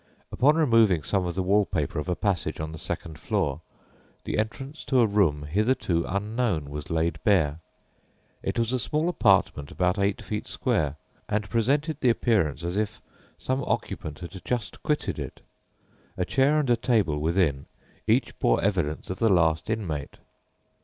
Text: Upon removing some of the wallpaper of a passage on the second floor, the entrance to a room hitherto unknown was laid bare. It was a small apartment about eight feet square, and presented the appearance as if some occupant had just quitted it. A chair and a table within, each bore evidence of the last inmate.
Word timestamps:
Upon 0.31 0.55
removing 0.55 1.03
some 1.03 1.27
of 1.27 1.35
the 1.35 1.43
wallpaper 1.43 1.99
of 1.99 2.09
a 2.09 2.15
passage 2.15 2.59
on 2.59 2.71
the 2.71 2.79
second 2.79 3.19
floor, 3.19 3.61
the 4.23 4.39
entrance 4.39 4.83
to 4.85 4.99
a 4.99 5.05
room 5.05 5.43
hitherto 5.43 6.05
unknown 6.07 6.71
was 6.71 6.89
laid 6.89 7.23
bare. 7.23 7.59
It 8.41 8.57
was 8.57 8.73
a 8.73 8.79
small 8.79 9.07
apartment 9.09 9.69
about 9.69 9.99
eight 9.99 10.23
feet 10.23 10.47
square, 10.47 10.95
and 11.29 11.47
presented 11.51 11.99
the 12.01 12.09
appearance 12.09 12.63
as 12.63 12.77
if 12.77 12.99
some 13.37 13.63
occupant 13.63 14.17
had 14.21 14.31
just 14.43 14.81
quitted 14.81 15.19
it. 15.19 15.41
A 16.17 16.25
chair 16.25 16.59
and 16.59 16.71
a 16.71 16.75
table 16.75 17.19
within, 17.19 17.67
each 18.07 18.39
bore 18.39 18.59
evidence 18.63 19.11
of 19.11 19.19
the 19.19 19.29
last 19.29 19.69
inmate. 19.69 20.17